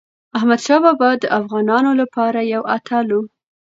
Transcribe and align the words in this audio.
احمدشاه 0.37 0.81
بابا 0.85 1.09
د 1.17 1.23
افغانانو 1.39 1.91
لپاره 2.01 2.39
یو 2.53 2.61
اتل 2.75 3.07
و. 3.15 3.19